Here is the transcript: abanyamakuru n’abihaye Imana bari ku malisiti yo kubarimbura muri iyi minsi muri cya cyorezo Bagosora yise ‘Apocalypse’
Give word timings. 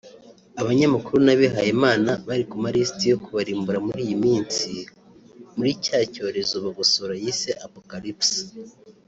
abanyamakuru 0.61 1.17
n’abihaye 1.23 1.69
Imana 1.77 2.11
bari 2.27 2.43
ku 2.49 2.55
malisiti 2.65 3.03
yo 3.11 3.17
kubarimbura 3.23 3.77
muri 3.87 4.01
iyi 4.05 4.17
minsi 4.25 4.69
muri 5.55 5.71
cya 5.83 5.99
cyorezo 6.13 6.55
Bagosora 6.65 7.13
yise 7.23 7.51
‘Apocalypse’ 7.67 8.39